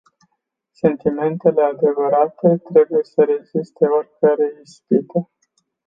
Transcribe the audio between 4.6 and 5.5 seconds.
ispite.